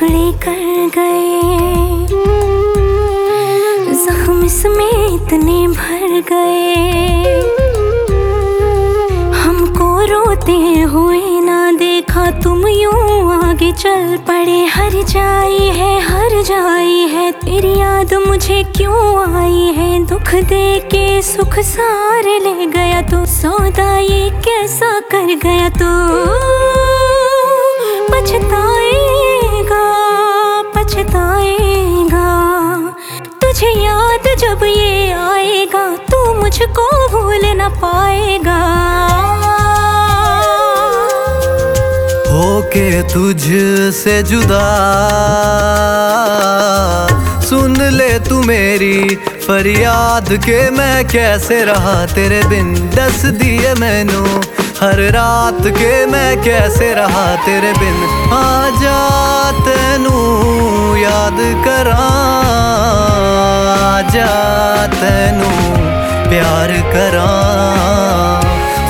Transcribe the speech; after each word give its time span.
टुकड़े 0.00 0.32
कर 0.42 0.90
गए। 0.94 2.06
जख्म 3.94 4.44
इसमें 4.44 5.06
इतने 5.06 5.56
भर 5.68 6.20
गए। 6.28 7.42
हमको 9.34 9.88
रोते 10.06 10.56
हुए 10.92 11.40
ना 11.40 11.60
देखा, 11.72 12.30
तुम 12.40 12.66
यूँ 12.68 13.32
आगे 13.34 13.72
चल 13.72 14.16
पड़े। 14.28 14.64
हर 14.66 15.02
जाई 15.04 15.68
है, 15.70 15.92
हर 16.00 16.42
जाई 16.42 16.98
है, 17.12 17.30
तेरी 17.44 17.78
याद 17.80 18.14
मुझे 18.26 18.62
क्यों 18.76 19.04
आई 19.36 19.72
है? 19.76 20.04
दुख 20.06 20.34
दे 20.48 20.78
के 20.86 21.22
सुख 21.22 21.58
सार 21.66 22.24
ले 22.42 22.66
गया 22.66 23.02
तू 23.02 23.16
तो 23.16 23.24
सौदा 23.32 23.96
ये 23.98 24.28
कैसा 24.40 24.98
कर 25.12 25.34
गया 25.44 25.68
तू 25.68 25.84
तो? 25.84 26.79
आएगा 35.70 35.96
तू 36.10 36.18
मुझको 36.34 36.86
भूल 37.08 37.44
न 37.56 37.68
पाएगा। 37.78 38.60
होके 42.30 43.02
तुझ 43.12 43.42
से 43.94 44.22
जुदा, 44.22 44.66
सुन 47.48 47.76
ले 47.92 48.18
तू 48.28 48.42
मेरी 48.42 49.16
फरियाद 49.46 50.28
के 50.44 50.58
मैं 50.70 51.06
कैसे 51.08 51.62
रहा, 51.64 51.94
तेरे 52.14 52.42
बिन 52.48 52.74
दस 52.96 53.24
दिए 53.40 53.74
मैनू। 53.74 54.24
हर 54.80 54.98
रात 54.98 55.66
के 55.66 56.06
मैं 56.06 56.42
कैसे 56.42 56.94
रहा 56.94 57.36
तेरे 57.36 57.72
बिन? 57.72 58.30
आ 58.32 58.68
जा 58.82 59.50
तेनू 59.52 60.14
याद 60.96 61.64
करा। 61.64 62.06
आ 63.76 64.00
जा 64.00 64.86
तेनू 64.86 65.50
प्यार 66.30 66.68
करा। 66.68 67.28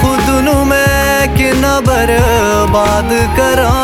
खुद 0.00 0.44
नू 0.44 0.64
मैं 0.64 1.36
कि 1.36 1.52
न 1.52 1.62
बर्बाद 1.62 3.10
करा। 3.36 3.74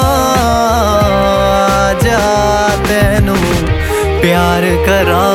जा 2.03 2.69
तेनू 2.69 3.37
प्यार 4.21 4.63
करा। 4.87 5.27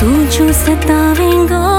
तू 0.00 0.06
जो 0.06 0.52
सतावेंगा 0.52 1.69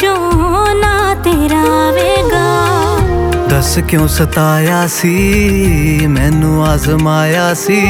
तेरा 0.00 1.84
दस 3.48 3.76
क्यों 3.90 4.08
सताया 4.08 4.86
सी? 4.86 6.06
मैनू 6.06 6.62
आजमाया 6.62 7.54
सी। 7.54 7.80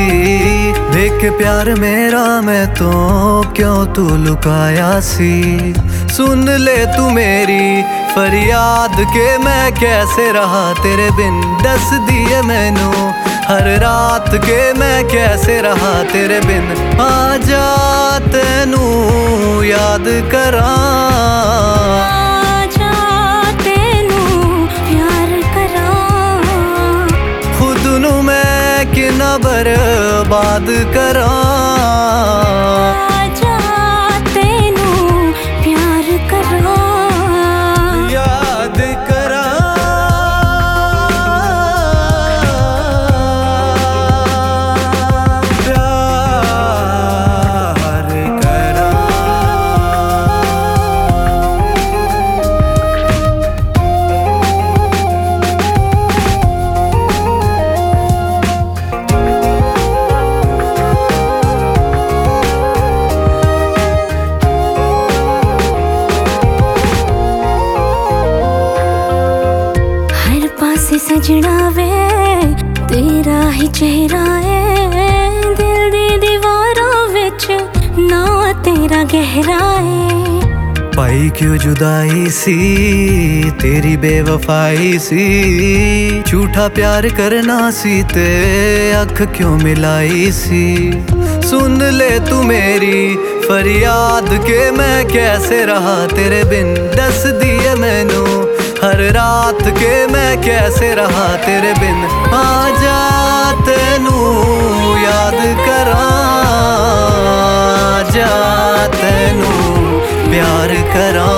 देख 0.73 1.33
प्यार 1.33 1.75
मेरा, 1.75 2.41
मैं 2.41 2.75
तो 2.75 2.91
क्यों 3.57 3.87
तू 3.87 4.17
लुकाया 4.17 5.01
सी? 5.01 5.75
सुन 5.89 6.49
ले 6.49 6.87
तू 6.87 7.11
मेरी 7.11 7.83
फरियाद 8.15 8.97
के 9.01 9.39
मैं 9.39 9.73
कैसे 9.73 10.33
रहा 10.33 10.73
तेरे 10.73 11.11
बिन? 11.11 11.59
दस 11.63 12.11
दिए 12.11 12.43
मैनू 12.43 12.91
हर 13.55 13.79
रात 13.79 14.35
के 14.35 14.73
मैं 14.73 15.05
कैसे 15.05 15.61
रहा 15.61 16.03
तेरे 16.03 16.41
बिन? 16.41 16.99
आ 17.01 17.37
जा 17.37 18.19
तेनू 18.19 19.03
याद 19.63 20.05
करा। 20.07 21.14
बर्बाद 29.39 30.67
करा। 30.95 31.31
ਸਜਣਾ 71.25 71.69
ਵੇ 71.69 71.91
ਤੇਰਾ 72.89 73.53
ਹੀ 73.53 73.67
ਚਿਹਰਾ 73.67 74.41
ਏ। 74.41 74.83
ਦਿਲ 75.55 75.91
ਦੀ 75.91 76.19
ਦੀਵਾਰਾਂ 76.19 77.09
ਵਿੱਚ 77.09 77.47
ਨਾ 77.99 78.53
ਤੇਰਾ 78.53 79.05
ਗਹਿਰਾ 79.05 79.59
ਏ। 79.81 80.41
ਪਾਈ 80.97 81.31
ਕਿਉਂ 81.39 81.57
ਜੁਦਾਈ 81.57 82.27
ਸੀ? 82.31 83.53
ਤੇਰੀ 83.61 83.97
ਬੇਵਫਾਈ 83.97 84.99
ਸੀ। 84.99 86.23
ਝੂਠਾ 86.27 86.69
ਪਿਆਰ 86.69 87.09
ਕਰਨਾ 87.09 87.71
ਸੀ 87.71 88.03
ਤੇ 88.15 88.27
ਅੱਖ 89.03 89.23
ਕਿਉਂ 89.23 89.59
ਮਿਲਾਈ 89.59 90.31
ਸੀ? 90.31 90.93
ਸੁਣ 91.51 91.79
ਲੈ 91.93 92.19
ਤੂੰ 92.19 92.47
ਮੇਰੀ 92.47 93.19
ਫਰਿਆਦ 93.49 94.35
ਕੇ 94.47 94.71
ਮੈਂ 94.71 95.05
ਕੈਸੇ 95.05 95.67
ਰਹਾ? 95.67 96.07
ਤੇਰੇ 96.07 96.45
ਬਿਨ 96.45 96.75
ਦੱਸਦੀ 96.97 97.51
ਏ 97.51 97.75
ਮੈਨੂੰ 97.75 98.54
हर 98.85 98.97
रात 98.97 99.63
के 99.63 100.07
मैं 100.07 100.43
कैसे 100.43 100.95
रहा 100.95 101.37
तेरे 101.37 101.73
बिन? 101.73 102.29
आ 102.35 102.69
जा 102.69 103.01
तेनू 103.53 104.43
याद 104.97 105.57
करा। 105.67 106.11
जा 108.11 108.87
तेनू 108.87 109.51
प्यार 110.31 110.69
करा। 110.69 111.31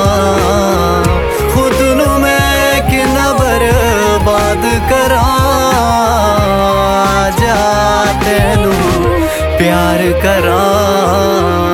खुद 1.55 1.73
नु 1.73 2.19
मैं 2.19 2.91
कि 2.91 3.03
नबर 3.03 3.73
बात 4.23 4.91
करा। 4.91 5.27
जा 7.41 8.05
तेनू 8.21 8.73
प्यार 9.59 10.23
करा। 10.23 11.66